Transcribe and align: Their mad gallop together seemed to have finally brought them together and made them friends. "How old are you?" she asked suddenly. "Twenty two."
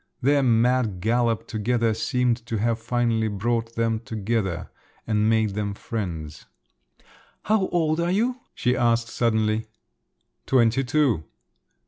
Their 0.19 0.41
mad 0.41 0.99
gallop 0.99 1.45
together 1.45 1.93
seemed 1.93 2.43
to 2.47 2.57
have 2.57 2.79
finally 2.79 3.27
brought 3.27 3.75
them 3.75 3.99
together 3.99 4.71
and 5.05 5.29
made 5.29 5.51
them 5.51 5.75
friends. 5.75 6.47
"How 7.43 7.67
old 7.67 7.99
are 7.99 8.09
you?" 8.09 8.39
she 8.55 8.75
asked 8.75 9.09
suddenly. 9.09 9.67
"Twenty 10.47 10.83
two." 10.83 11.25